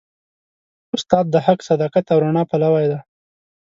[0.95, 2.99] استاد د حق، صداقت او رڼا پلوي دی.